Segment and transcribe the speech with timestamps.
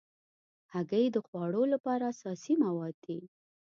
[0.73, 3.19] هګۍ د خواږو لپاره اساسي مواد دي.